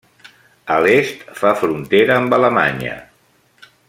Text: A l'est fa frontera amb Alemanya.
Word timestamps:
A 0.75 0.77
l'est 0.85 1.21
fa 1.41 1.51
frontera 1.61 2.17
amb 2.23 2.37
Alemanya. 2.39 2.97